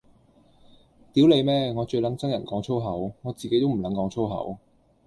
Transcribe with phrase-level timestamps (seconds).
[1.13, 4.57] 屌你咩，我最撚憎人講粗口，我自己都唔撚講粗口